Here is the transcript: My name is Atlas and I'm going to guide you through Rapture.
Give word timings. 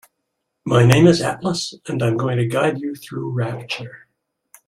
My 0.65 0.83
name 0.83 1.05
is 1.05 1.21
Atlas 1.21 1.75
and 1.87 2.01
I'm 2.01 2.17
going 2.17 2.37
to 2.39 2.47
guide 2.47 2.79
you 2.79 2.95
through 2.95 3.33
Rapture. 3.33 4.07